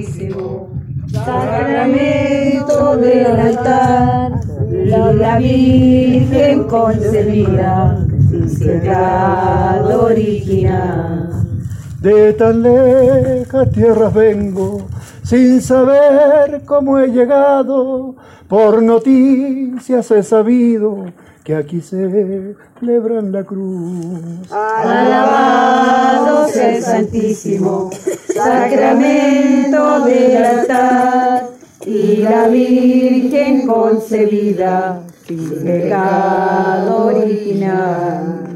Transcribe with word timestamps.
Santísimo, 0.00 0.70
sacramento 1.12 2.96
del 2.96 3.26
altar, 3.26 4.40
la 4.70 5.38
Virgen 5.38 6.64
concebida, 6.64 8.06
sin 8.30 8.58
pecado 8.58 10.06
original. 10.06 11.28
De 12.00 12.32
tan 12.32 12.62
lejas 12.62 13.70
tierras 13.72 14.14
vengo, 14.14 14.88
sin 15.22 15.60
saber 15.60 16.62
cómo 16.64 16.98
he 16.98 17.08
llegado, 17.08 18.16
por 18.48 18.82
noticias 18.82 20.10
he 20.10 20.22
sabido 20.22 21.04
que 21.44 21.54
aquí 21.54 21.82
se 21.82 22.54
celebran 22.78 23.32
la 23.32 23.44
cruz. 23.44 24.50
Alabado 24.50 26.48
sea 26.48 26.76
el 26.76 26.82
Santísimo, 26.82 27.90
sacramento 28.34 29.49
del 29.70 30.36
altar, 30.36 31.48
y 31.86 32.16
la 32.16 32.48
Virgen 32.48 33.66
concebida, 33.66 35.02
sin 35.26 35.62
pecado 35.64 37.06
original. 37.06 38.49